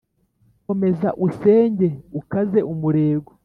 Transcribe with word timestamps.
komeza 0.65 1.09
usenge 1.27 1.87
ukaze 2.19 2.59
umurego 2.73 3.31